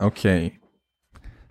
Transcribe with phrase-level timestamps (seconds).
[0.00, 0.50] אוקיי.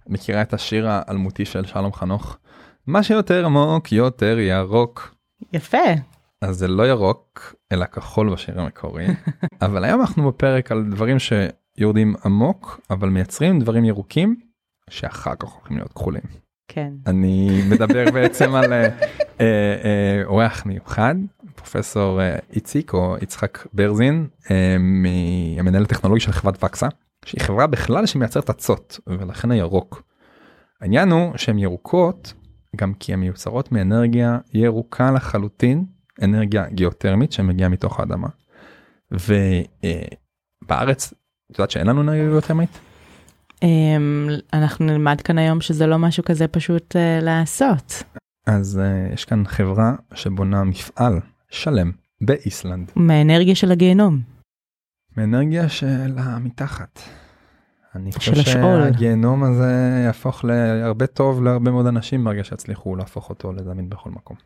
[0.07, 2.37] מכירה את השיר האלמותי של שלום חנוך?
[2.87, 5.15] מה שיותר עמוק יותר ירוק.
[5.53, 5.77] יפה.
[6.41, 9.05] אז זה לא ירוק אלא כחול בשיר המקורי
[9.65, 14.35] אבל היום אנחנו בפרק על דברים שיורדים עמוק אבל מייצרים דברים ירוקים
[14.89, 16.21] שאחר כך הולכים להיות כחולים.
[16.67, 16.93] כן.
[17.07, 18.91] אני מדבר בעצם על אה, אה,
[19.41, 21.15] אה, אורח מיוחד
[21.55, 26.87] פרופסור אה, איציק או יצחק ברזין אה, מהמנהל הטכנולוגי של חברת וקסה
[27.25, 30.03] שהיא חברה בכלל שמייצרת אצות ולכן הירוק.
[30.81, 32.33] העניין הוא שהן ירוקות
[32.75, 35.85] גם כי הן מיוצרות מאנרגיה ירוקה לחלוטין
[36.21, 38.27] אנרגיה גיאותרמית שמגיעה מתוך האדמה.
[39.11, 41.13] ובארץ
[41.51, 42.79] את יודעת שאין לנו אנרגיה גיאותרמית?
[43.63, 48.03] אמ, אנחנו נלמד כאן היום שזה לא משהו כזה פשוט אה, לעשות.
[48.47, 54.19] אז uh, יש כאן חברה שבונה מפעל שלם באיסלנד מהאנרגיה של הגיהנום.
[55.17, 56.99] מאנרגיה של המתחת.
[57.95, 58.35] אני חושב.
[58.35, 64.37] שהגיהנום הזה יהפוך להרבה טוב להרבה מאוד אנשים ברגע שיצליחו להפוך אותו לזמין בכל מקום.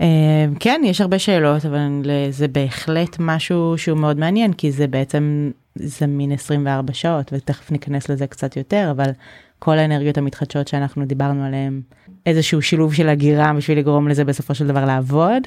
[0.00, 5.50] אה, כן, יש הרבה שאלות, אבל זה בהחלט משהו שהוא מאוד מעניין, כי זה בעצם
[5.74, 9.10] זמין 24 שעות, ותכף ניכנס לזה קצת יותר, אבל
[9.58, 11.80] כל האנרגיות המתחדשות שאנחנו דיברנו עליהן,
[12.26, 15.42] איזשהו שילוב של הגירה בשביל לגרום לזה בסופו של דבר לעבוד,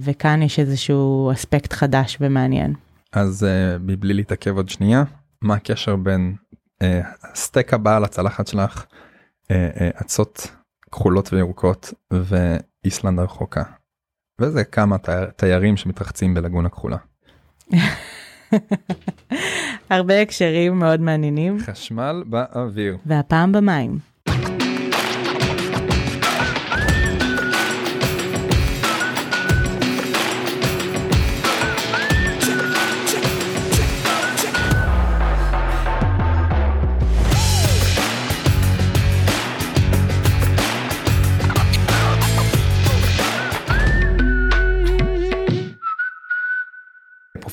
[0.00, 2.74] וכאן יש איזשהו אספקט חדש ומעניין.
[3.12, 3.46] אז
[3.80, 5.04] מבלי להתעכב עוד שנייה
[5.42, 6.34] מה הקשר בין
[7.22, 10.50] הסטייק הבא על הצלחת שלך uh, uh, אצות
[10.92, 13.62] כחולות וירוקות ואיסלנד הרחוקה.
[14.40, 16.96] וזה כמה תייר, תיירים שמתרחצים בלגונה כחולה.
[19.90, 22.96] הרבה הקשרים מאוד מעניינים, חשמל באוויר.
[23.06, 23.98] והפעם במים.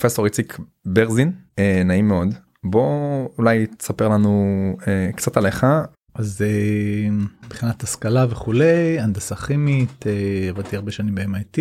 [0.03, 2.27] פרופסור איציק ברזין אה, נעים מאוד
[2.63, 5.65] בוא אולי תספר לנו אה, קצת עליך
[6.15, 7.09] אז אה,
[7.45, 10.05] מבחינת השכלה וכולי הנדסה כימית
[10.49, 11.59] עבדתי הרבה שנים ב-MIT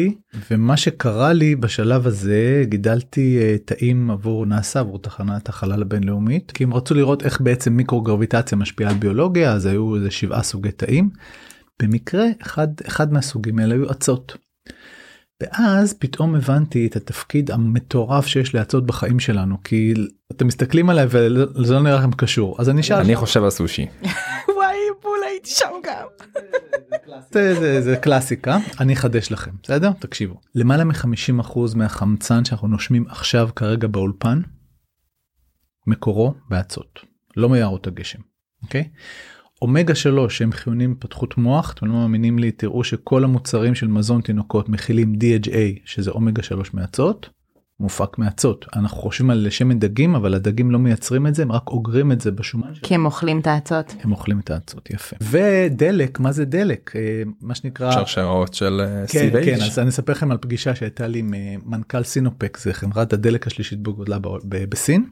[0.50, 6.74] ומה שקרה לי בשלב הזה גידלתי תאים עבור נאסא עבור תחנת החלל הבינלאומית כי הם
[6.74, 11.10] רצו לראות איך בעצם מיקרוגרביטציה משפיעה על ביולוגיה אז היו איזה שבעה סוגי תאים.
[11.82, 14.36] במקרה אחד אחד מהסוגים האלה היו אצות.
[15.42, 19.94] ואז פתאום הבנתי את התפקיד המטורף שיש לאצות בחיים שלנו כי
[20.32, 22.56] אתם מסתכלים עליי וזה לא נראה לכם קשור.
[22.58, 23.86] אז אני שאל אני חושב על סושי.
[24.56, 26.06] וואי, בול הייתי שם גם.
[27.32, 28.58] זה, זה, זה קלאסיקה.
[28.80, 29.90] אני אחדש לכם בסדר?
[29.98, 30.40] תקשיבו.
[30.54, 34.40] למעלה מ-50% מהחמצן שאנחנו נושמים עכשיו כרגע באולפן
[35.86, 37.00] מקורו באצות
[37.36, 38.18] לא מיערות הגשם
[38.62, 38.88] אוקיי.
[39.62, 44.20] אומגה 3 שהם חיונים להתפתחות מוח אתם לא מאמינים לי תראו שכל המוצרים של מזון
[44.20, 47.28] תינוקות מכילים DHA שזה אומגה 3 מאצות.
[47.80, 51.68] מופק מאצות אנחנו חושבים על שמן דגים אבל הדגים לא מייצרים את זה הם רק
[51.68, 52.88] אוגרים את זה בשומן שלהם.
[52.88, 53.94] כי הם אוכלים את האצות.
[54.00, 59.04] הם אוכלים את האצות יפה ודלק מה זה דלק אה, מה שנקרא שרשרות של אה,
[59.08, 59.30] כן.
[59.44, 63.12] כן, אז אני אספר לכם על פגישה שהייתה לי עם אה, מנכ"ל סינופק זה חברת
[63.12, 65.04] הדלק השלישית בגודלה ב- ב- בסין.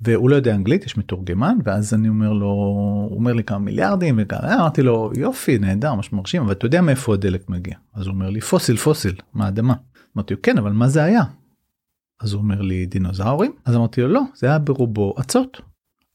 [0.00, 4.14] והוא לא יודע אנגלית יש מתורגמן ואז אני אומר לו הוא אומר לי כמה מיליארדים
[4.18, 8.14] וגם אמרתי לו יופי נהדר ממש מרשים אבל אתה יודע מאיפה הדלק מגיע אז הוא
[8.14, 9.74] אומר לי פוסיל פוסיל מהאדמה.
[10.16, 11.22] אמרתי לו כן אבל מה זה היה.
[12.20, 15.60] אז הוא אומר לי דינוזאורים אז אמרתי לו לא זה היה ברובו אצות.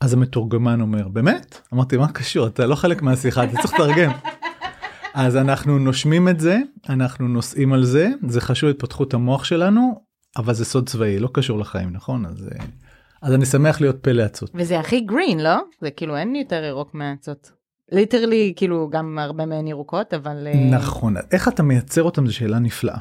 [0.01, 4.11] אז המתורגמן אומר באמת אמרתי מה קשור אתה לא חלק מהשיחה אתה צריך לתרגם.
[5.13, 6.59] אז אנחנו נושמים את זה
[6.89, 10.01] אנחנו נוסעים על זה זה חשוב להתפתחות המוח שלנו
[10.37, 12.65] אבל זה סוד צבאי לא קשור לחיים נכון אז אה,
[13.21, 14.51] אז אני שמח להיות פה לאצות.
[14.55, 15.57] וזה הכי גרין, לא?
[15.81, 17.51] זה כאילו אין יותר ירוק מהאצות.
[17.91, 20.47] ליטרלי, כאילו, גם הרבה מהן ירוקות, אבל...
[20.47, 22.97] אה, נכון איך אתה מייצר אותם זו שאלה נפלאה.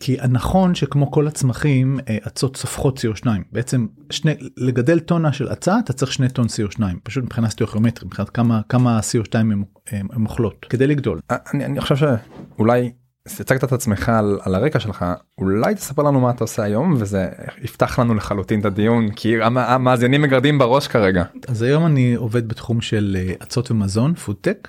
[0.00, 5.78] כי נכון שכמו כל הצמחים אה, אצות סופחות CO2 בעצם שני לגדל טונה של אצה
[5.84, 9.50] אתה צריך שני טון CO2 פשוט מבחינה סטיוכיומטרית מבחינת כמה כמה CO2 הם,
[9.90, 11.20] הם, הם אוכלות כדי לגדול.
[11.30, 12.92] אה, אני, אני חושב שאולי
[13.26, 15.04] הצגת את עצמך על, על הרקע שלך
[15.38, 17.28] אולי תספר לנו מה אתה עושה היום וזה
[17.62, 21.24] יפתח לנו לחלוטין את הדיון כי המ- המאזינים מגרדים בראש כרגע.
[21.48, 24.68] אז היום אני עובד בתחום של אה, אצות ומזון פודטק.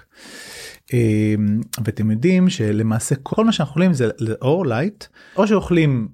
[1.86, 4.10] ואתם יודעים שלמעשה כל מה שאנחנו אוכלים זה
[4.42, 5.06] אור light
[5.36, 6.08] או שאוכלים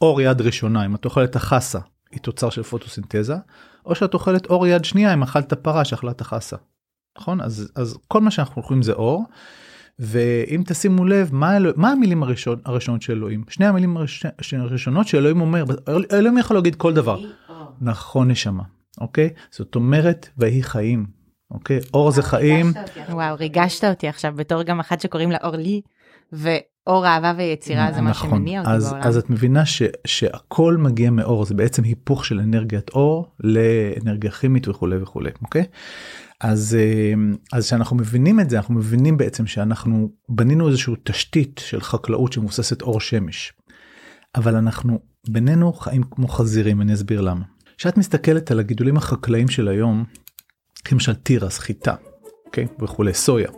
[0.00, 1.78] אור יד ראשונה אם את אוכלת החסה
[2.10, 3.34] היא תוצר של פוטוסינתזה
[3.86, 6.56] או שאת אוכלת אור יד שנייה אם אכלת פרה שאכלה את החסה.
[7.18, 9.24] נכון אז אז כל מה שאנחנו אוכלים זה אור.
[9.98, 14.24] ואם תשימו לב מה, אלוה- מה המילים הראשון, הראשונות של אלוהים שני המילים הראש-
[14.58, 15.64] הראשונות שאלוהים אומר
[16.12, 17.20] אלוהים יכול להגיד כל דבר
[17.80, 18.62] נכון נשמה
[19.00, 19.30] אוקיי?
[19.50, 21.06] זאת אומרת ויהי חיים,
[21.50, 21.78] אוקיי?
[21.94, 22.72] אור זה חיים.
[23.10, 25.80] וואו ריגשת אותי עכשיו בתור גם אחת שקוראים לה אורלי
[26.32, 28.30] ואור אהבה ויצירה זה מה נכון.
[28.30, 29.02] שמניע אותי בעולם.
[29.02, 34.68] אז את מבינה ש, שהכל מגיע מאור זה בעצם היפוך של אנרגיית אור לאנרגיה כימית
[34.68, 35.64] וכולי וכולי אוקיי
[36.40, 37.12] אז אה,
[37.52, 42.82] אז כשאנחנו מבינים את זה אנחנו מבינים בעצם שאנחנו בנינו איזושהי תשתית של חקלאות שמבוססת
[42.82, 43.52] אור שמש.
[44.34, 44.98] אבל אנחנו
[45.28, 47.44] בינינו חיים כמו חזירים אני אסביר למה.
[47.78, 50.04] כשאת מסתכלת על הגידולים החקלאיים של היום
[50.92, 51.94] למשל תירס חיטה
[52.46, 53.48] אוקיי וכולי סויה.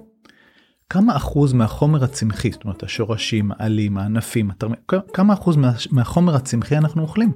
[0.91, 4.73] כמה אחוז מהחומר הצמחי זאת אומרת השורשים העלים הענפים התרמ...
[5.12, 5.73] כמה אחוז מה...
[5.91, 7.33] מהחומר הצמחי אנחנו אוכלים.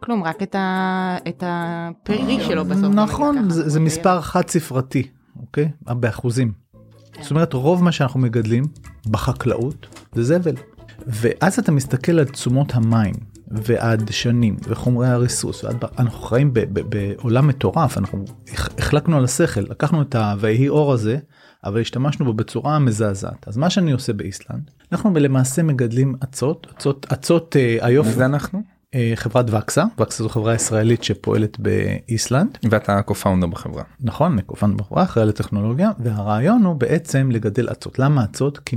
[0.00, 1.16] כלום רק את, ה...
[1.28, 2.94] את הפרי שלו בסוף.
[2.94, 5.02] נכון זה, זה מספר חד ספרתי
[5.40, 6.52] אוקיי באחוזים.
[7.20, 8.64] זאת אומרת רוב מה שאנחנו מגדלים
[9.10, 10.54] בחקלאות זה זבל.
[11.06, 13.14] ואז אתה מסתכל על תשומות המים
[13.50, 19.60] והדשנים וחומרי הריסוס ועד- אנחנו חיים ב- ב- בעולם מטורף אנחנו הח- החלקנו על השכל
[19.60, 21.18] לקחנו את ה"ויהי אור" הזה
[21.64, 27.06] אבל השתמשנו בו בצורה מזעזעת אז מה שאני עושה באיסלנד אנחנו למעשה מגדלים אצות אצות
[27.12, 28.62] אצות אה, היופי זה אנחנו
[29.14, 33.82] חברת וקסה וקסה זו חברה ישראלית שפועלת באיסלנד ואתה קו-פאונדר בחברה.
[34.00, 38.76] נכון מקופן בחברה אחראי לטכנולוגיה והרעיון הוא בעצם לגדל אצות למה אצות כי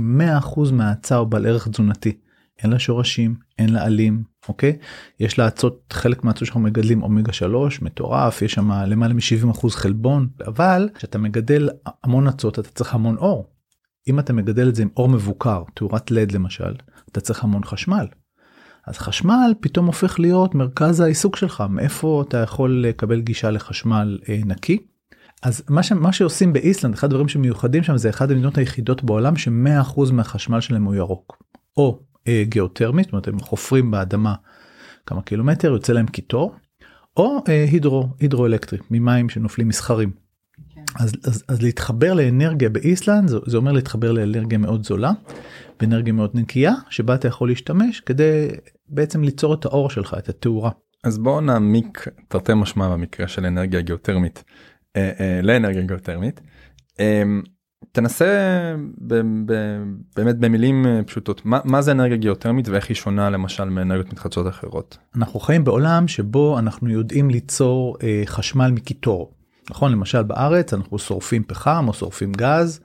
[0.54, 2.18] 100% מהאצה הוא בעל ערך תזונתי.
[2.62, 4.76] אין לה שורשים אין לה עלים אוקיי
[5.20, 10.28] יש לה אצות חלק מהאצות שאנחנו מגדלים אומגה 3 מטורף יש שם למעלה מ-70% חלבון
[10.46, 11.68] אבל כשאתה מגדל
[12.04, 13.48] המון אצות אתה צריך המון אור.
[14.08, 16.74] אם אתה מגדל את זה עם אור מבוקר תאורת לד למשל
[17.12, 18.06] אתה צריך המון חשמל.
[18.86, 24.40] אז חשמל פתאום הופך להיות מרכז העיסוק שלך מאיפה אתה יכול לקבל גישה לחשמל אה,
[24.46, 24.78] נקי.
[25.42, 25.92] אז מה, ש...
[25.92, 30.84] מה שעושים באיסלנד אחד הדברים שמיוחדים שם זה אחת המדינות היחידות בעולם ש-100% מהחשמל שלהם
[30.84, 31.42] הוא ירוק.
[31.76, 31.98] או
[32.28, 34.34] אה, גיאותרמית, זאת אומרת הם חופרים באדמה
[35.06, 36.54] כמה קילומטר יוצא להם קיטור,
[37.16, 40.10] או אה, הידרו, הידרואלקטרי ממים שנופלים מסחרים.
[40.94, 45.12] אז, אז, אז להתחבר לאנרגיה באיסלנד זה, זה אומר להתחבר לאנרגיה מאוד זולה
[45.82, 48.48] ואנרגיה מאוד נקייה שבה אתה יכול להשתמש כדי
[48.88, 50.70] בעצם ליצור את האור שלך את התאורה.
[51.04, 54.44] אז בואו נעמיק תרתי משמע במקרה של אנרגיה גיאותרמית
[54.96, 56.40] אה, אה, לאנרגיה גיאותרמית.
[57.00, 57.22] אה,
[57.92, 58.26] תנסה
[58.98, 59.14] ב,
[59.46, 59.82] ב,
[60.16, 64.48] באמת במילים אה, פשוטות מה, מה זה אנרגיה גיאותרמית ואיך היא שונה למשל מאנרגיות מתחדשות
[64.48, 64.98] אחרות.
[65.16, 69.32] אנחנו חיים בעולם שבו אנחנו יודעים ליצור אה, חשמל מקיטור.
[69.70, 72.80] נכון למשל בארץ אנחנו שורפים פחם או שורפים גז.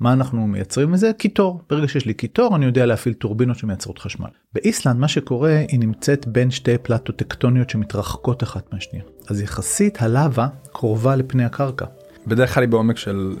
[0.00, 1.12] מה אנחנו מייצרים מזה?
[1.12, 1.60] קיטור.
[1.70, 4.28] ברגע שיש לי קיטור אני יודע להפעיל טורבינות שמייצרות חשמל.
[4.52, 9.04] באיסלנד מה שקורה היא נמצאת בין שתי פלטות טקטוניות שמתרחקות אחת מהשנייה.
[9.28, 11.84] אז יחסית הלאבה קרובה לפני הקרקע.
[12.26, 13.36] בדרך כלל היא בעומק של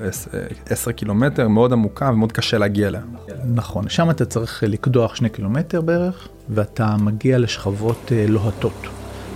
[0.70, 3.00] 10 קילומטר מאוד עמוקה ומאוד קשה להגיע אליה.
[3.54, 8.86] נכון, שם אתה צריך לקדוח שני קילומטר בערך, ואתה מגיע לשכבות אה, לוהטות.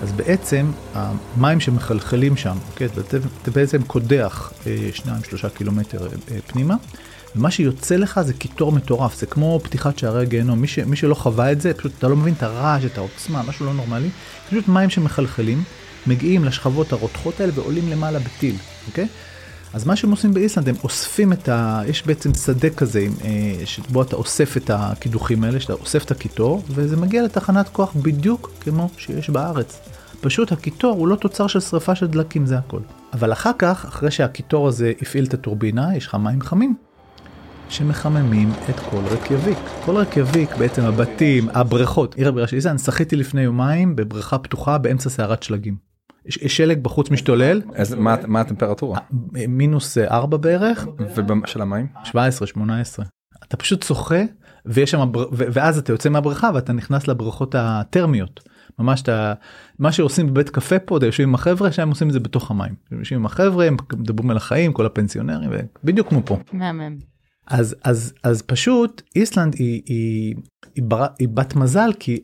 [0.02, 6.76] אז בעצם המים שמחלחלים שם, אוקיי, אתה, בעצם קודח אה, שניים שלושה קילומטר אה, פנימה,
[7.36, 11.52] ומה שיוצא לך זה קיטור מטורף, זה כמו פתיחת שערי הגיהנום, מי, מי שלא חווה
[11.52, 14.08] את זה, פשוט אתה לא מבין את הרעש, את העוצמה, משהו לא נורמלי,
[14.48, 15.62] פשוט מים שמחלחלים,
[16.06, 18.56] מגיעים לשכבות הרותחות האלה ועולים למעלה בטיל,
[18.86, 19.08] אוקיי?
[19.72, 21.82] אז מה שהם עושים באיסלנד הם אוספים את ה...
[21.86, 26.62] יש בעצם שדה כזה אה, שבו אתה אוסף את הקידוחים האלה, שאתה אוסף את הקיטור,
[26.68, 29.80] וזה מגיע לתחנת כוח בדיוק כמו שיש בארץ.
[30.20, 32.80] פשוט הקיטור הוא לא תוצר של שריפה של דלקים, זה הכל.
[33.12, 36.89] אבל אחר כך, אחרי שהקיטור הזה הפעיל את הטורבינה, יש לך מים חמים.
[37.70, 39.58] שמחממים את כל רקיאביק.
[39.84, 45.10] כל רקיאביק, בעצם הבתים, הבריכות, עיר הבירה של איסלנד, שחיתי לפני יומיים בבריכה פתוחה באמצע
[45.10, 45.76] סערת שלגים.
[46.26, 48.98] יש שלג בחוץ משתולל, אז מה, מה הטמפרטורה?
[49.48, 50.86] מינוס 4 בערך,
[51.44, 51.86] ושל המים?
[52.04, 53.04] 17, 18.
[53.44, 54.22] אתה פשוט שוחה,
[54.66, 58.40] ויש שם, בר- ו- ואז אתה יוצא מהבריכה ואתה נכנס לבריכות הטרמיות.
[58.78, 59.34] ממש אתה,
[59.78, 62.74] מה שעושים בבית קפה פה, אתה יושבים עם החבר'ה, שם עושים את זה בתוך המים.
[62.92, 65.50] יושבים עם החבר'ה, הם מדברים על החיים, כל הפנסיונרים,
[65.84, 66.38] בדיוק כמו פה.
[66.52, 67.10] מהמם.
[67.50, 70.34] אז אז אז פשוט איסלנד היא היא,
[70.74, 72.20] היא, בר, היא בת מזל כי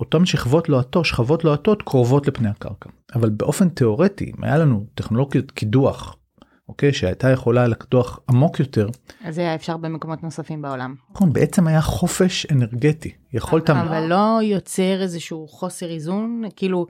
[0.00, 5.50] אותן שכבות לוהטות שכבות לוהטות קרובות לפני הקרקע אבל באופן תיאורטי אם היה לנו טכנולוגיות
[5.50, 6.16] קידוח
[6.68, 8.88] אוקיי שהייתה יכולה לקדוח עמוק יותר
[9.24, 10.94] אז זה היה אפשר במקומות נוספים בעולם.
[11.10, 16.86] נכון בעצם היה חופש אנרגטי יכולת אבל לא יוצר איזשהו חוסר איזון כאילו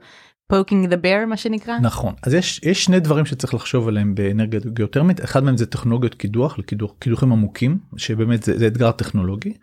[0.53, 1.79] poking the bear מה שנקרא.
[1.81, 6.15] נכון אז יש יש שני דברים שצריך לחשוב עליהם באנרגיה גיאותרמית אחד מהם זה טכנולוגיות
[6.15, 9.53] קידוח לקידוח קידוחים עמוקים שבאמת זה, זה אתגר טכנולוגי.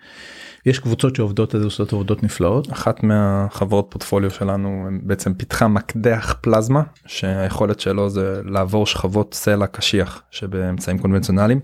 [0.67, 6.37] יש קבוצות שעובדות על זה עושות עבודות נפלאות אחת מהחברות פורטפוליו שלנו בעצם פיתחה מקדח
[6.41, 11.61] פלזמה שהיכולת שלו זה לעבור שכבות סלע קשיח שבאמצעים קונבנציונליים.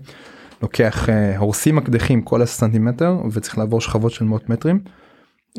[0.61, 4.79] לוקח אה, הורסים מקדחים כל 10 סנטימטר וצריך לעבור שכבות של מאות מטרים.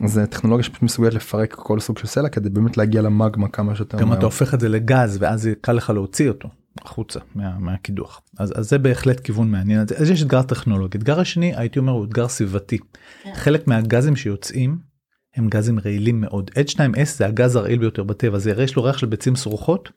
[0.07, 3.99] זה טכנולוגיה שפשוט מסוגלת לפרק כל סוג של סלע כדי באמת להגיע למגמה כמה שיותר
[3.99, 4.19] גם מהר.
[4.19, 6.49] אתה הופך את זה לגז ואז זה קל לך להוציא אותו
[6.83, 8.21] החוצה מה, מהקידוח.
[8.39, 9.81] אז, אז זה בהחלט כיוון מעניין.
[9.97, 10.99] אז- יש אתגר טכנולוגי.
[10.99, 12.79] אתגר השני הייתי אומר הוא אתגר סביבתי.
[13.35, 14.79] חלק מהגזים שיוצאים
[15.37, 16.51] הם גזים רעילים מאוד.
[16.51, 18.39] H2S זה הגז הרעיל ביותר בטבע.
[18.39, 19.91] זה יש לו ריח של ביצים סרוחות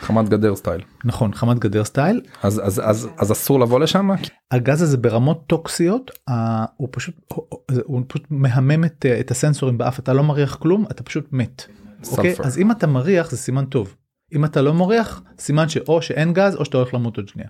[0.00, 4.10] חמת גדר סטייל נכון חמת גדר סטייל אז אז אז אז אסור לבוא לשם
[4.50, 7.44] הגז הזה ברמות טוקסיות אה, הוא פשוט הוא,
[7.84, 11.64] הוא פשוט מהמם את, את הסנסורים באף אתה לא מריח כלום אתה פשוט מת.
[12.12, 12.34] אוקיי.
[12.44, 13.94] אז אם אתה מריח זה סימן טוב.
[14.34, 17.48] אם אתה לא מריח סימן שאו שאין גז או שאתה הולך למות עוד שנייה.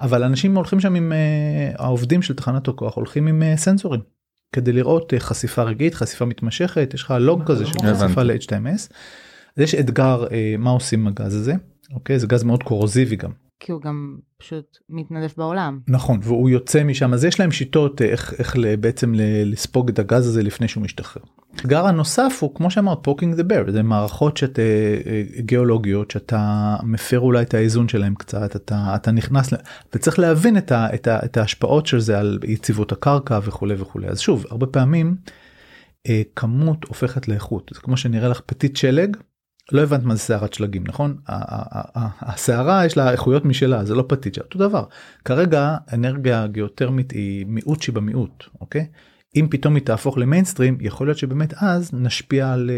[0.00, 4.00] אבל אנשים הולכים שם עם אה, העובדים של תחנת הכוח הולכים עם אה, סנסורים
[4.52, 7.74] כדי לראות אה, חשיפה רגעית חשיפה מתמשכת יש לך לוג כזה של.
[7.94, 8.92] חשיפה ל-H2S.
[9.56, 11.54] אז יש אתגר אה, מה עושים עם הגז הזה
[11.92, 13.30] אוקיי זה גז מאוד קורוזיבי גם.
[13.60, 15.80] כי הוא גם פשוט מתנדף בעולם.
[15.88, 19.12] נכון והוא יוצא משם אז יש להם שיטות אה, איך איך בעצם
[19.44, 21.22] לספוג את הגז הזה לפני שהוא משתחרר.
[21.56, 24.64] האתגר הנוסף הוא כמו שאמרת poking the bear זה מערכות שאת אה,
[25.06, 29.50] אה, גיאולוגיות שאתה מפר אולי את האיזון שלהם קצת אתה אתה נכנס
[29.94, 34.08] וצריך להבין את, ה, את, ה, את ההשפעות של זה על יציבות הקרקע וכולי וכולי
[34.08, 35.16] אז שוב הרבה פעמים
[36.36, 39.16] כמות הופכת לאיכות זה כמו שנראה לך פתית שלג.
[39.72, 41.16] לא הבנת מה זה סערת שלגים נכון?
[42.20, 44.84] הסערה יש לה איכויות משלה זה לא פתית אותו דבר.
[45.24, 48.86] כרגע אנרגיה גיאותרמית היא מיעוט שבמיעוט אוקיי?
[49.36, 52.70] אם פתאום היא תהפוך למיינסטרים יכול להיות שבאמת אז נשפיע על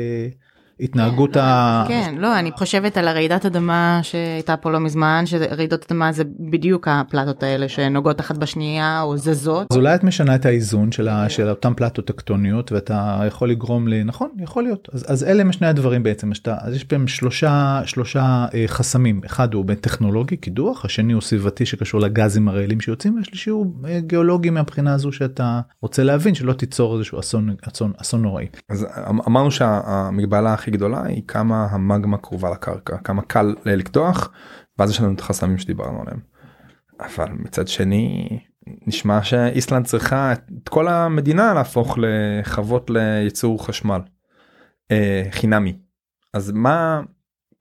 [0.81, 1.85] התנהגות ה...
[1.89, 6.89] כן, לא, אני חושבת על הרעידת אדמה שהייתה פה לא מזמן, שרעידות אדמה זה בדיוק
[6.89, 9.67] הפלטות האלה שנוגעות אחת בשנייה או זזות.
[9.71, 13.89] אז אולי את משנה את האיזון של, ה, של אותם פלטות טקטוניות ואתה יכול לגרום
[13.89, 14.03] ל...
[14.05, 17.81] נכון יכול להיות אז, אז אלה הם שני הדברים בעצם שאתה, אז יש בהם שלושה
[17.85, 23.51] שלושה אה, חסמים אחד הוא טכנולוגי קידוח השני הוא סביבתי שקשור לגזים הרעילים שיוצאים והשלישי
[23.51, 28.47] הוא אה, גיאולוגי מהבחינה הזו שאתה רוצה להבין שלא תיצור איזשהו אסון אסון אסון נוראי.
[28.69, 34.31] אז אמ- אמרנו שהמגבלה הכי גדולה היא כמה המגמה קרובה לקרקע כמה קל לקדוח
[34.79, 36.21] ואז יש לנו את החסמים שדיברנו עליהם.
[37.01, 38.29] אבל מצד שני
[38.87, 44.01] נשמע שאיסלנד צריכה את כל המדינה להפוך לחוות לייצור חשמל
[44.91, 45.79] אה, חינמי.
[46.35, 47.01] אז מה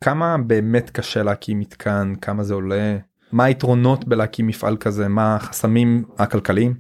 [0.04, 2.98] כמה באמת קשה להקים מתקן כמה זה עולה?
[3.32, 5.08] מה היתרונות בלהקים מפעל כזה?
[5.08, 6.74] מה החסמים הכלכליים?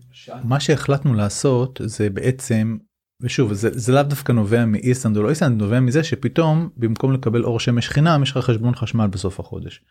[0.43, 2.77] מה שהחלטנו לעשות זה בעצם
[3.21, 7.43] ושוב זה, זה לאו דווקא נובע מאיסלנד או לא איסלנד נובע מזה שפתאום במקום לקבל
[7.43, 9.81] אור שמש חינם יש לך חשבון חשמל בסוף החודש.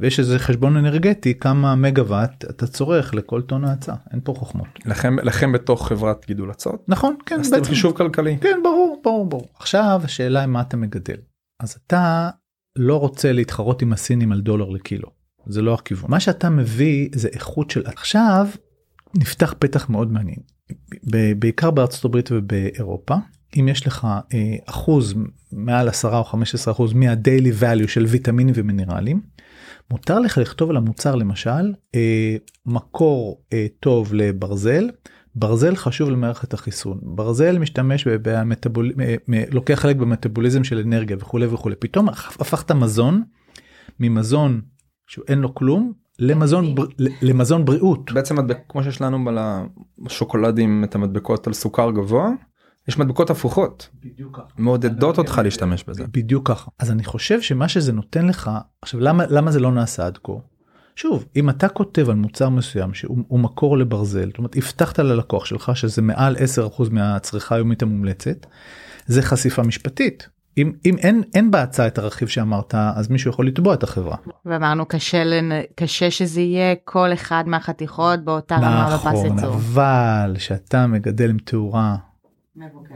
[0.00, 4.68] ויש איזה חשבון אנרגטי כמה מגוואט אתה צורך לכל טון האצה אין פה חוכמות.
[4.86, 8.38] לכם לכם בתוך חברת גידול אצות נכון כן עשיתם חישוב כלכלי.
[8.40, 9.48] כן ברור ברור ברור.
[9.58, 11.16] עכשיו השאלה היא מה אתה מגדל.
[11.60, 12.30] אז אתה
[12.76, 15.08] לא רוצה להתחרות עם הסינים על דולר לקילו.
[15.46, 16.10] זה לא הכיוון.
[16.10, 18.48] מה שאתה מביא זה איכות של עכשיו
[19.14, 20.40] נפתח פתח מאוד מעניין
[21.38, 23.14] בעיקר בארצות הברית ובאירופה
[23.58, 25.14] אם יש לך אה, אחוז
[25.52, 29.20] מעל 10 או 15 אחוז מהדיילי value של ויטמינים ומינרלים
[29.90, 32.36] מותר לך לכתוב על המוצר למשל אה,
[32.66, 34.90] מקור אה, טוב לברזל.
[35.34, 37.00] ברזל חשוב למערכת החיסון.
[37.02, 38.92] ברזל משתמש במטבול...
[39.50, 43.22] לוקח חלק במטאבוליזם של אנרגיה וכולי וכולי פתאום הפכת מזון
[44.00, 44.60] ממזון
[45.06, 46.84] שאין לו כלום למזון בר...
[47.22, 48.12] למזון בריאות.
[48.12, 49.30] בעצם מדבק, כמו שיש לנו
[49.98, 52.30] בשוקולדים את המדבקות על סוכר גבוה
[52.88, 53.88] יש מדבקות הפוכות.
[54.58, 56.04] מעודדות אותך להשתמש בזה.
[56.12, 56.70] בדיוק ככה.
[56.78, 58.50] אז אני חושב שמה שזה נותן לך
[58.82, 60.32] עכשיו למה למה זה לא נעשה עד כה.
[60.96, 65.44] שוב אם אתה כותב על מוצר מסוים שהוא הוא מקור לברזל זאת אומרת הבטחת ללקוח
[65.44, 68.46] שלך שזה מעל 10% מהצריכה היומית המומלצת
[69.06, 70.28] זה חשיפה משפטית
[70.60, 74.16] אם אם אין אין בהצעה את הרכיב שאמרת אז מישהו יכול לתבוע את החברה.
[74.46, 75.50] ואמרנו קשה, לנ...
[75.74, 79.54] קשה שזה יהיה כל אחד מהחתיכות באותה רמה בפס נכון ייצור.
[79.54, 81.96] אבל שאתה מגדל עם תאורה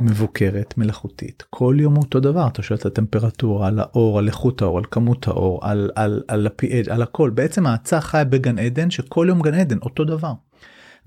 [0.01, 4.79] מבוקרת מלאכותית כל יום אותו דבר אתה שואל את הטמפרטורה על האור על איכות האור
[4.79, 9.27] על כמות האור על על על ה-PH על הכל בעצם ההצעה חיה בגן עדן שכל
[9.29, 10.33] יום גן עדן אותו דבר.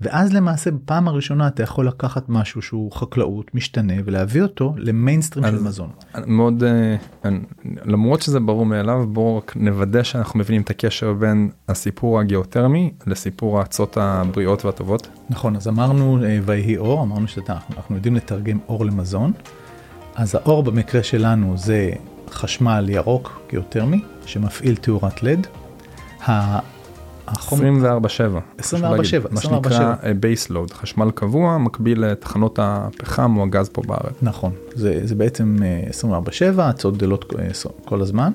[0.00, 5.62] ואז למעשה בפעם הראשונה אתה יכול לקחת משהו שהוא חקלאות משתנה ולהביא אותו למיינסטרים של
[5.62, 5.90] מזון.
[6.26, 6.96] מאוד אה,
[7.84, 13.60] למרות שזה ברור מאליו בואו רק נוודא שאנחנו מבינים את הקשר בין הסיפור הגיאותרמי לסיפור
[13.60, 15.08] האצות הבריאות והטובות.
[15.30, 19.32] נכון אז אמרנו אה, ויהי אור אמרנו שאנחנו אנחנו יודעים לתרגם אור למזון.
[20.14, 21.90] אז האור במקרה שלנו זה
[22.30, 25.46] חשמל ירוק גיאותרמי שמפעיל תאורת לד.
[27.28, 28.40] החום 24/7.
[28.58, 34.14] 24/7, מה שנקרא בייס לוד חשמל קבוע מקביל לתחנות הפחם או הגז פה בארץ.
[34.22, 36.10] נכון זה זה בעצם אה,
[36.56, 37.48] 24/7 הצעות גדלות אה,
[37.84, 38.32] כל הזמן.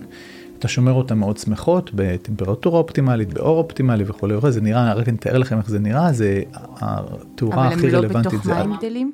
[0.60, 5.18] אתה שומר אותן מאוד שמחות בטמפרטורה אופטימלית באור אופטימלי וכולי וכולי זה נראה רק אני
[5.18, 8.78] אתאר לכם איך זה נראה זה התאורה אבל הכי הם לא רלוונטית בתוך זה מים
[8.78, 9.12] גדלים?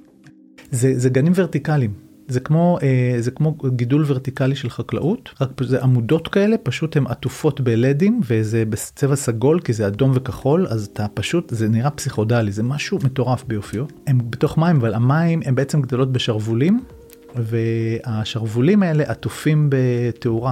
[0.71, 2.08] זה, זה גנים ורטיקליים.
[2.29, 7.07] זה כמו אה, זה כמו גידול ורטיקלי של חקלאות רק זה עמודות כאלה פשוט הן
[7.07, 12.51] עטופות בלדים וזה בצבע סגול כי זה אדום וכחול אז אתה פשוט זה נראה פסיכודלי
[12.51, 16.79] זה משהו מטורף ביופיו הם בתוך מים אבל המים הם בעצם גדלות בשרוולים
[17.35, 20.51] והשרוולים האלה עטופים בתאורה.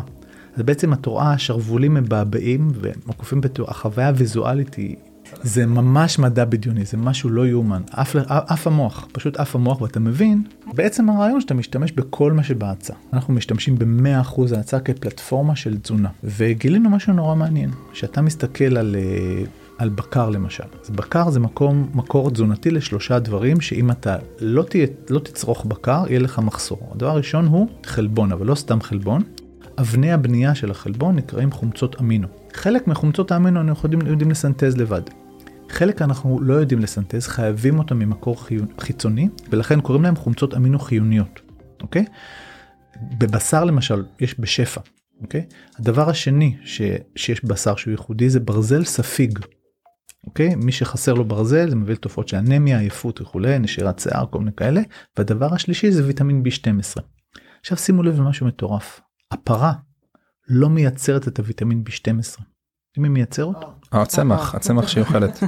[0.55, 4.95] אז בעצם את רואה שרוולים מבעבעים ומקופים בתאורה החוויה הוויזואלית היא
[5.43, 9.99] זה ממש מדע בדיוני, זה משהו לא יאומן, עף, עף המוח, פשוט עף המוח ואתה
[9.99, 10.43] מבין,
[10.73, 12.97] בעצם הרעיון שאתה משתמש בכל מה שבהצעה.
[13.13, 19.43] אנחנו משתמשים ב-100% ההצעה כפלטפורמה של תזונה, וגילינו משהו נורא מעניין, שאתה מסתכל על, אה,
[19.77, 24.87] על בקר למשל, אז בקר זה מקום, מקור תזונתי לשלושה דברים שאם אתה לא, תהיה,
[25.09, 26.89] לא תצרוך בקר, יהיה לך מחסור.
[26.91, 29.21] הדבר הראשון הוא חלבון, אבל לא סתם חלבון,
[29.79, 32.27] אבני הבנייה של החלבון נקראים חומצות אמינו.
[32.57, 35.01] חלק מחומצות האמינו אנחנו יודעים, יודעים לסנטז לבד.
[35.69, 38.35] חלק אנחנו לא יודעים לסנטז, חייבים אותם ממקור
[38.79, 41.41] חיצוני, ולכן קוראים להם חומצות אמינו חיוניות,
[41.81, 42.05] אוקיי?
[43.17, 44.81] בבשר למשל יש בשפע,
[45.21, 45.45] אוקיי?
[45.79, 46.81] הדבר השני ש,
[47.15, 49.39] שיש בשר שהוא ייחודי זה ברזל ספיג.
[50.27, 50.55] אוקיי?
[50.55, 54.51] מי שחסר לו ברזל זה מביא לתופעות של אנמיה, עייפות וכולי, נשירת שיער, כל מיני
[54.57, 54.81] כאלה.
[55.17, 57.01] והדבר השלישי זה ויטמין B12.
[57.59, 59.01] עכשיו שימו לב למשהו מטורף.
[59.31, 59.73] הפרה
[60.47, 62.41] לא מייצרת את הוויטמין B12.
[62.97, 63.73] מי מייצר אותו?
[63.91, 65.43] הצמח, הצמח שהיא אוכלת.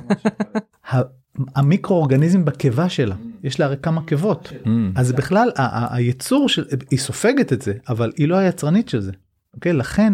[1.55, 4.67] המיקרו אורגניזם בקיבה שלה יש לה הרי כמה קיבות Mm.
[4.95, 5.49] אז בכלל
[5.91, 9.11] הייצור של היא סופגת את זה אבל היא לא היצרנית של זה.
[9.53, 10.13] אוקיי לכן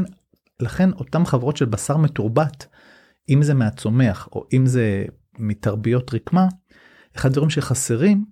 [0.60, 2.68] לכן אותם חברות של בשר מתורבת
[3.30, 5.06] אם זה מהצומח או אם זה
[5.40, 6.48] מתרביות רקמה
[7.16, 8.26] אחד הדברים שחסרים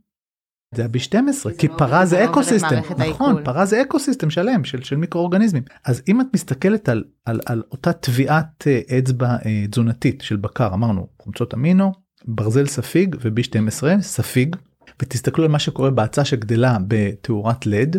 [0.76, 5.64] זה ה-B12 כי פרה זה ecosystem נכון פרה זה ecosystem שלם של, של מיקרו אורגניזמים
[5.86, 10.74] אז אם את מסתכלת על, על, על אותה טביעת אה, אצבע אה, תזונתית של בקר
[10.74, 11.92] אמרנו חומצות אמינו
[12.26, 14.56] ברזל ספיג ו-B12 ספיג
[15.02, 17.98] ותסתכלו על מה שקורה באצה שגדלה בתאורת לד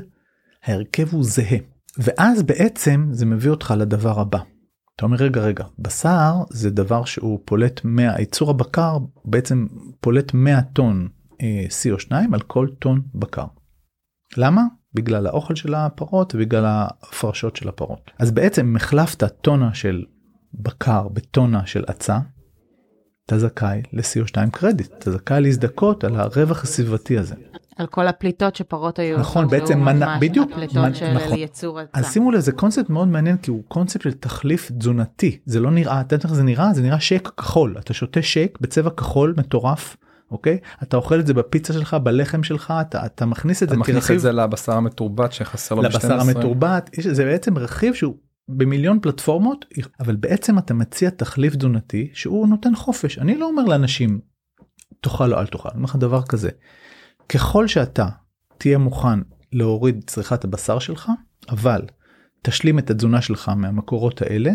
[0.64, 1.58] ההרכב הוא זהה.
[1.98, 4.38] ואז בעצם זה מביא אותך לדבר הבא.
[4.96, 9.66] אתה אומר רגע רגע בשר זה דבר שהוא פולט 100 ייצור הבקר בעצם
[10.00, 11.08] פולט 100 טון
[11.68, 13.46] CO2 על כל טון בקר.
[14.36, 14.62] למה?
[14.94, 18.10] בגלל האוכל של הפרות ובגלל ההפרשות של הפרות.
[18.18, 20.04] אז בעצם החלפת טונה של
[20.54, 22.18] בקר בטונה של עצה,
[23.26, 27.34] אתה זכאי ל-CO2 קרדיט, אתה זכאי להזדכות על הרווח הסביבתי הזה.
[27.76, 29.18] על כל הפליטות שפרות היו.
[29.18, 30.50] נכון, בעצם מנה, בדיוק.
[30.52, 31.38] הפליטות מנ, של נכון.
[31.38, 31.98] יצור הצה.
[31.98, 35.38] אז שימו לב, זה קונספט מאוד מעניין כי הוא קונספט של תחליף תזונתי.
[35.46, 36.74] זה לא נראה, אתה יודע איך זה נראה?
[36.74, 37.76] זה נראה שייק כחול.
[37.78, 39.96] אתה שותה שייק בצבע כחול מטורף.
[40.30, 40.58] אוקיי?
[40.82, 43.96] אתה אוכל את זה בפיצה שלך בלחם שלך אתה אתה מכניס את אתה זה מכניס
[43.96, 46.20] כרכיב את זה לבשר המתורבת שחסר לו לבשר ב-12.
[46.22, 48.14] המתורבת יש- זה בעצם רכיב שהוא
[48.48, 49.64] במיליון פלטפורמות
[50.00, 53.18] אבל בעצם אתה מציע תחליף תזונתי שהוא נותן חופש.
[53.18, 54.20] אני לא אומר לאנשים
[55.00, 56.50] תאכל או אל תאכל אני אומר לך דבר כזה.
[57.28, 58.08] ככל שאתה
[58.58, 59.18] תהיה מוכן
[59.52, 61.10] להוריד צריכת הבשר שלך
[61.48, 61.82] אבל
[62.42, 64.50] תשלים את התזונה שלך מהמקורות האלה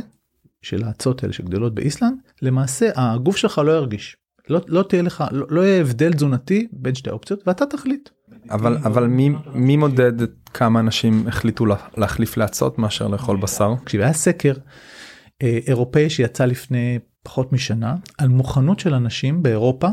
[0.62, 4.18] של האצות האלה שגדלות באיסלנד למעשה הגוף שלך לא ירגיש
[4.50, 8.10] לא, לא תהיה לך לא, לא יהיה הבדל תזונתי בין שתי האופציות ואתה תחליט.
[8.50, 10.14] אבל אבל מי מי מודד
[10.54, 13.74] כמה אנשים החליטו לה- להחליף לאצות מאשר לאכול בשר?
[13.86, 14.54] כשהיה סקר
[15.44, 19.88] אה, אירופאי שיצא לפני פחות משנה על מוכנות של אנשים באירופה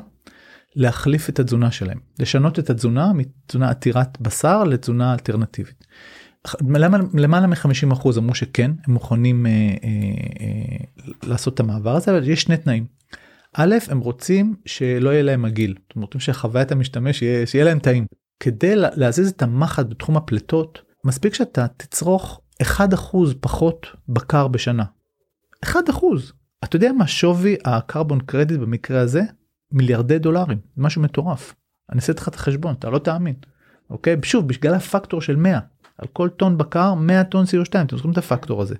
[0.76, 5.84] להחליף את התזונה שלהם לשנות את התזונה מתזונה עתירת בשר לתזונה אלטרנטיבית.
[6.60, 9.88] למעלה, למעלה מ-50% אמרו שכן הם מוכנים אה, אה,
[10.40, 12.86] אה, לעשות את המעבר הזה אבל יש שני תנאים.
[13.58, 18.06] א' הם רוצים שלא יהיה להם מגעיל, זאת אומרת שחוויית המשתמש יהיה, שיהיה להם טעים.
[18.40, 24.84] כדי לה- להזיז את המחט בתחום הפליטות מספיק שאתה תצרוך 1% פחות בקר בשנה.
[25.64, 26.32] 1%.
[26.64, 29.22] אתה יודע מה שווי הקרבון קרדיט במקרה הזה?
[29.72, 31.54] מיליארדי דולרים, משהו מטורף.
[31.90, 33.34] אני אעשה לך את החשבון, אתה לא תאמין.
[33.90, 34.16] אוקיי?
[34.22, 35.58] שוב, בגלל הפקטור של 100.
[35.98, 38.74] על כל טון בקר 100 טון CO2, אתם זוכרים את הפקטור הזה.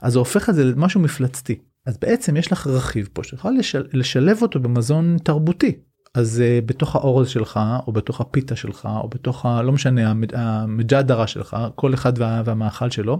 [0.00, 1.58] אז זה הופך את זה למשהו מפלצתי.
[1.86, 5.78] אז בעצם יש לך רכיב פה שיכול לשל, לשלב אותו במזון תרבותי.
[6.14, 9.62] אז uh, בתוך האורז שלך או בתוך הפיתה שלך או בתוך ה...
[9.62, 13.18] לא משנה המד- המג'דרה שלך כל אחד וה, והמאכל שלו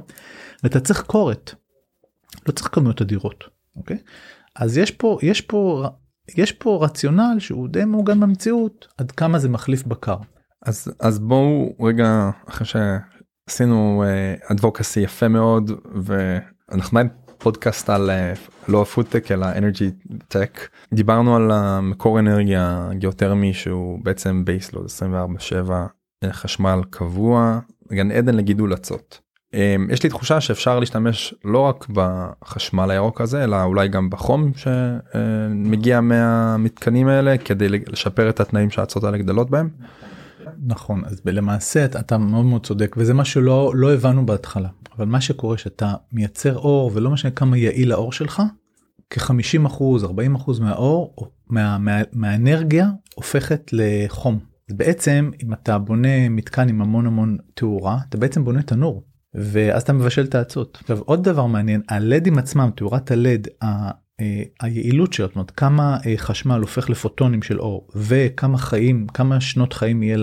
[0.63, 1.55] ואתה צריך כורת.
[2.47, 3.45] לא צריך כמויות אדירות.
[3.77, 3.99] אוקיי?
[4.57, 5.89] אז יש פה יש פה
[6.37, 10.17] יש פה רציונל שהוא די מעוגן במציאות עד כמה זה מחליף בקר.
[10.67, 14.05] אז אז בואו רגע אחרי שעשינו
[14.53, 15.71] advocacy יפה מאוד
[16.03, 17.01] ואנחנו
[17.43, 18.33] פודקאסט על אה,
[18.69, 19.91] לא פודטק אלא energy
[20.29, 25.71] tech דיברנו על המקור אנרגיה גיאותרמי שהוא בעצם baseload 24/7
[26.25, 27.59] אה, חשמל קבוע
[27.93, 29.21] גן עדן לגידול אצות.
[29.55, 34.53] אה, יש לי תחושה שאפשר להשתמש לא רק בחשמל הירוק הזה אלא אולי גם בחום
[34.57, 39.69] שמגיע מהמתקנים האלה כדי לשפר את התנאים שהאצות האלה גדלות בהם.
[40.63, 45.21] נכון אז למעשה אתה, מאוד מאוד צודק וזה מה שלא לא הבנו בהתחלה אבל מה
[45.21, 48.43] שקורה שאתה מייצר אור ולא משנה כמה יעיל האור שלך
[49.11, 51.15] כ-50 אחוז 40 אחוז מהאור
[51.49, 54.39] מה, מה, מהאנרגיה הופכת לחום.
[54.71, 59.93] בעצם אם אתה בונה מתקן עם המון המון תאורה אתה בעצם בונה תנור ואז אתה
[59.93, 60.79] מבשל את האצות.
[60.81, 63.49] עכשיו עוד דבר מעניין הלדים עצמם תאורת הלד
[64.61, 69.73] היעילות שלו, זאת אומרת כמה אה, חשמל הופך לפוטונים של אור וכמה חיים, כמה שנות
[69.73, 70.17] חיים יהיה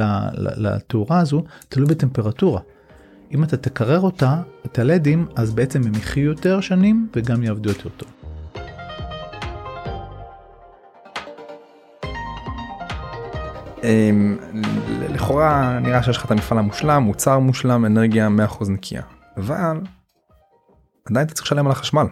[0.58, 2.62] לתאורה הזו, תלוי בטמפרטורה.
[3.34, 7.90] אם אתה תקרר אותה, את הלדים, אז בעצם הם יחיו יותר שנים וגם יעבדו יותר
[7.90, 8.10] טוב.
[13.84, 14.38] אמ,
[15.10, 18.28] לכאורה נראה שיש לך את המפעל המושלם, מוצר מושלם, אנרגיה
[18.60, 19.02] 100% נקייה.
[19.38, 19.82] אבל
[21.06, 22.06] עדיין אתה צריך לשלם על החשמל.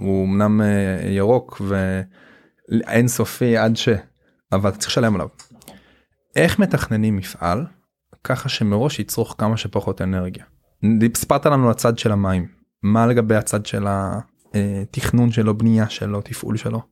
[0.00, 1.62] הוא אמנם אה, ירוק
[2.70, 3.88] ואינסופי עד ש...
[4.52, 5.28] אבל צריך לשלם עליו.
[6.36, 7.66] איך מתכננים מפעל
[8.24, 10.44] ככה שמראש יצרוך כמה שפחות אנרגיה.
[11.14, 12.48] סיפרת לנו הצד של המים
[12.82, 16.82] מה לגבי הצד של התכנון שלו בנייה שלו תפעול שלו.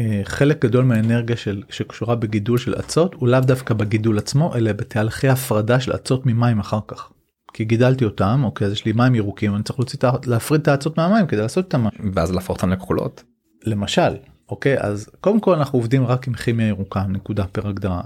[0.00, 4.72] אה, חלק גדול מהאנרגיה של שקשורה בגידול של אצות הוא לאו דווקא בגידול עצמו אלא
[4.72, 7.10] בתהליכי הפרדה של אצות ממים אחר כך.
[7.52, 10.98] כי גידלתי אותם אוקיי אז יש לי מים ירוקים אני צריך להוציא להפריד את האצות
[10.98, 12.12] מהמים כדי לעשות את המים.
[12.14, 13.24] ואז להפוך אותם לכחולות.
[13.64, 14.16] למשל
[14.50, 14.76] אוקיי?
[14.80, 18.00] אז קודם כל אנחנו עובדים רק עם כימיה ירוקה נקודה פר הגדרה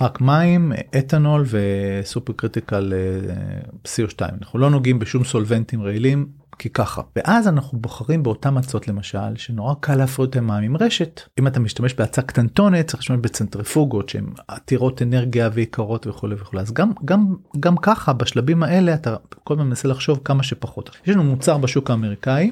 [0.00, 6.26] רק מים אתנול ו supercritical אה, CO2 אנחנו לא נוגעים בשום סולבנטים רעילים
[6.58, 7.02] כי ככה.
[7.16, 11.20] ואז אנחנו בוחרים באותם מצות למשל שנורא קל להפריד את המים עם רשת.
[11.38, 16.62] אם אתה משתמש בהצעה קטנטונת צריך להשתמש בצנטריפוגות שהן עתירות אנרגיה ויקרות וכולי וכולי.
[16.62, 20.90] אז גם גם גם ככה בשלבים האלה אתה כל הזמן מנסה לחשוב כמה שפחות.
[21.06, 22.50] יש לנו מוצר בשוק האמריקאי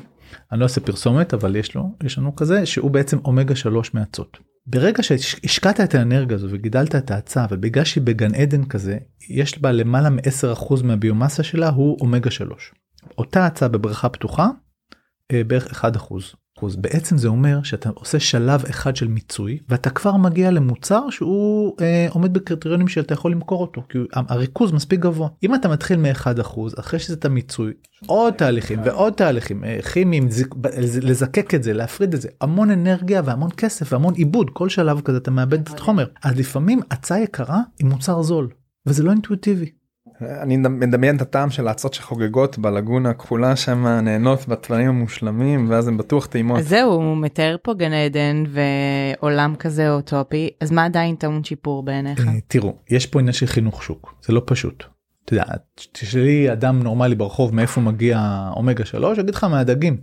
[0.53, 4.39] אני לא עושה פרסומת אבל יש לו יש לנו כזה שהוא בעצם אומגה 3 מאצות.
[4.67, 9.73] ברגע שהשקעת את האנרגיה הזו וגידלת את ההצעה ובגלל שהיא בגן עדן כזה יש בה
[9.73, 12.73] למעלה מ-10% מהביומאסה שלה הוא אומגה 3.
[13.19, 14.49] אותה הצעה בבריכה פתוחה
[15.33, 16.35] אה, בערך 1 אחוז.
[16.79, 22.07] בעצם זה אומר שאתה עושה שלב אחד של מיצוי ואתה כבר מגיע למוצר שהוא אה,
[22.11, 25.29] עומד בקריטריונים שאתה יכול למכור אותו כי הריכוז מספיק גבוה.
[25.43, 27.73] אם אתה מתחיל מ-1 אחוז אחרי שזה את המיצוי
[28.07, 30.29] עוד תהליכים ועוד תהליכים אה, כימיים
[31.03, 35.19] לזקק את זה להפריד את זה המון אנרגיה והמון כסף והמון עיבוד כל שלב כזה
[35.19, 36.07] אתה מאבד את החומר.
[36.23, 38.49] אז לפעמים הצעה יקרה עם מוצר זול
[38.87, 39.71] וזה לא אינטואיטיבי.
[40.23, 45.97] אני מדמיין את הטעם של האצות שחוגגות בלגונה הכחולה שם נהנות בתוואים המושלמים ואז הם
[45.97, 46.63] בטוח טעימות.
[46.63, 52.27] זהו הוא מתאר פה גן עדן ועולם כזה אוטופי אז מה עדיין טעון שיפור בעיניך?
[52.29, 54.85] אה, תראו יש פה עניין של חינוך שוק זה לא פשוט.
[55.25, 55.45] אתה יודע
[55.93, 59.97] תשאלי אדם נורמלי ברחוב מאיפה מגיע אומגה 3 יגיד לך מהדגים.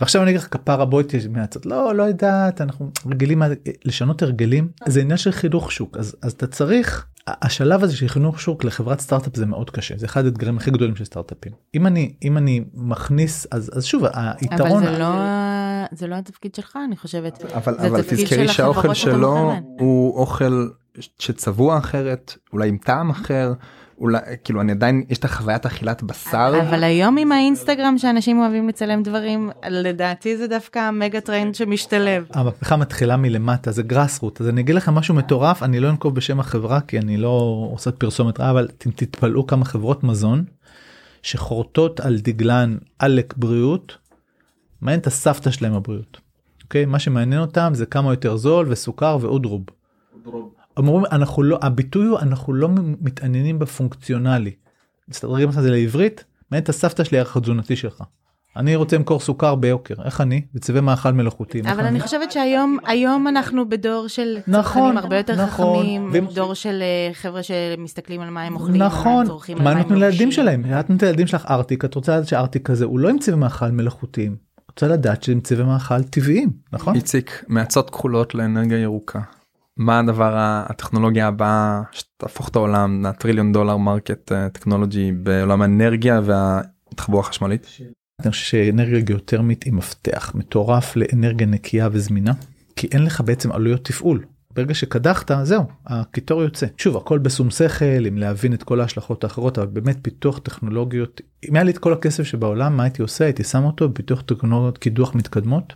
[0.00, 3.42] ועכשיו אני אגיד לך כפרה בואי מהצד לא לא יודעת אנחנו רגילים
[3.84, 8.40] לשנות הרגלים זה עניין של חינוך שוק אז אז אתה צריך השלב הזה של חינוך
[8.40, 11.52] שוק לחברת סטארט-אפ זה מאוד קשה זה אחד האתגרים הכי גדולים של סטארט-אפים.
[11.74, 15.08] אם אני אם אני מכניס אז אז שוב היתרון אבל זה לא
[15.92, 17.44] זה לא התפקיד שלך אני חושבת.
[17.54, 20.68] אבל אבל תזכרי שהאוכל שלו הוא אוכל
[21.18, 23.52] שצבוע אחרת אולי עם טעם אחר
[23.98, 28.68] אולי כאילו אני עדיין יש את החוויית אכילת בשר אבל היום עם האינסטגרם שאנשים אוהבים
[28.68, 32.26] לצלם דברים לדעתי זה דווקא ה megatrend שמשתלב.
[32.34, 36.14] המהפכה מתחילה מלמטה זה גראס רוט אז אני אגיד לכם משהו מטורף אני לא אנקוב
[36.14, 40.44] בשם החברה כי אני לא עושה פרסומת רעה אבל אתם תתפלאו כמה חברות מזון
[41.22, 43.96] שחורטות על דגלן עלק בריאות.
[44.80, 46.20] מעניין את הסבתא שלהם הבריאות.
[46.62, 49.62] אוקיי מה שמעניין אותם זה כמה יותר זול וסוכר ואודרוב.
[50.76, 52.68] אומרים אנחנו לא הביטוי הוא אנחנו לא
[53.00, 54.50] מתעניינים בפונקציונלי.
[55.08, 56.24] מסתדרים את זה לעברית?
[56.50, 58.02] מעניין את הסבתא שלי הערך התזונתי שלך.
[58.56, 59.94] אני רוצה למכור סוכר ביוקר.
[60.04, 60.42] איך אני?
[60.54, 65.86] בצבעי מאכל מלאכותי אבל אני חושבת שהיום היום אנחנו בדור של נכון הרבה יותר נכון,
[65.86, 66.26] חכמים.
[66.34, 69.26] דור של אה, חבר'ה שמסתכלים על מה הם אוכלים נכון.
[69.56, 70.64] מה נותנים לילדים שלהם?
[70.64, 73.68] את נותנת לילדים שלך ארטיק את רוצה לדעת שארטיק כזה הוא לא עם צבעי מאכל
[73.68, 74.36] מלאכותיים.
[74.70, 76.94] רוצה לדעת שהם צבעי מאכל טבעיים נכון?
[76.94, 79.20] איציק מעצות כחולות לאנרגיה ירוקה
[79.76, 87.66] מה הדבר הטכנולוגיה הבאה שתהפוך את העולם לטריליון dollar market טכנולוגי בעולם האנרגיה והתחבורה החשמלית.
[88.22, 92.32] אני חושב שאנרגיה גיאותרמית היא מפתח מטורף לאנרגיה נקייה וזמינה
[92.76, 94.24] כי אין לך בעצם עלויות תפעול.
[94.54, 99.58] ברגע שקדחת זהו הקיטור יוצא שוב הכל בשום שכל עם להבין את כל ההשלכות האחרות
[99.58, 103.44] אבל באמת פיתוח טכנולוגיות אם היה לי את כל הכסף שבעולם מה הייתי עושה הייתי
[103.44, 105.74] שם אותו בפיתוח טכנולוגיות קידוח מתקדמות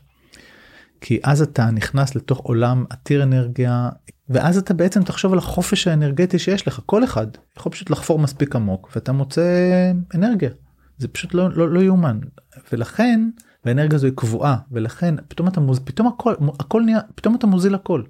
[1.00, 3.88] כי אז אתה נכנס לתוך עולם עתיר אנרגיה
[4.28, 7.26] ואז אתה בעצם תחשוב על החופש האנרגטי שיש לך כל אחד
[7.58, 9.42] יכול פשוט לחפור מספיק עמוק ואתה מוצא
[10.14, 10.50] אנרגיה
[10.98, 12.18] זה פשוט לא לא לא יאומן
[12.72, 13.20] ולכן
[13.64, 17.74] האנרגיה הזו היא קבועה ולכן פתאום אתה מוז פתאום הכל הכל נהיה פתאום אתה מוזיל
[17.74, 18.02] הכל.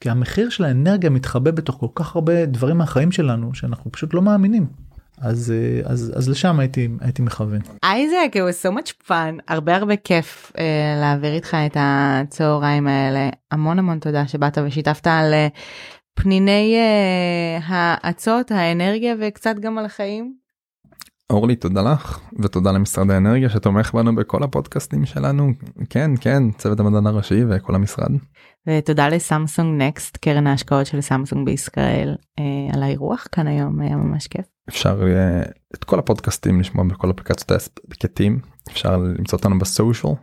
[0.00, 4.22] כי המחיר של האנרגיה מתחבא בתוך כל כך הרבה דברים מהחיים שלנו שאנחנו פשוט לא
[4.22, 4.66] מאמינים.
[5.18, 7.60] אז אה, אז אז לשם הייתי הייתי מכוון.
[7.82, 10.60] אייזק, it was so much fun, הרבה הרבה כיף uh,
[11.00, 13.28] להעביר איתך את הצהריים האלה.
[13.50, 15.58] המון המון תודה שבאת ושיתפת על uh,
[16.14, 20.41] פניני uh, האצות, האנרגיה וקצת גם על החיים.
[21.32, 25.52] אורלי תודה לך ותודה למשרד האנרגיה שתומך בנו בכל הפודקאסטים שלנו.
[25.90, 28.10] כן כן צוות המדען הראשי וכל המשרד.
[28.68, 34.26] ותודה לסמסונג נקסט קרן ההשקעות של סמסונג בישראל אה, על האירוח כאן היום היה ממש
[34.26, 34.46] כיף.
[34.68, 35.42] אפשר אה,
[35.74, 40.14] את כל הפודקאסטים לשמוע בכל אפליקציות ההספקטים אפשר למצוא אותנו בסושיאל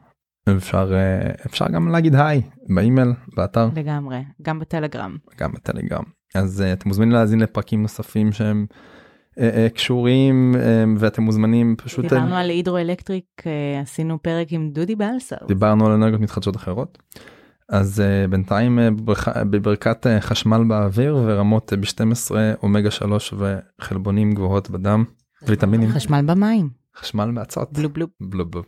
[0.57, 2.41] אפשר אה, אפשר גם להגיד היי
[2.75, 3.69] באימייל באתר.
[3.75, 5.17] לגמרי גם בטלגרם.
[5.39, 6.03] גם בטלגרם.
[6.35, 8.65] אז אה, אתם מוזמנים להאזין לפרקים נוספים שהם
[9.73, 15.35] קשורים אה, ואתם מוזמנים פשוט אה, דיברנו על הידרואלקטריק אה, עשינו פרק עם דודי בלסר.
[15.47, 16.97] דיברנו על אנרגיות מתחדשות אחרות.
[17.69, 18.79] אז בינתיים
[19.49, 25.03] בברכת חשמל באוויר ורמות uh, ב-12 אומגה 3 וחלבונים גבוהות בדם
[25.43, 28.07] ויטמינים חשמל במים חשמל מאצות בלו בלו.
[28.21, 28.65] בלוב בלוב.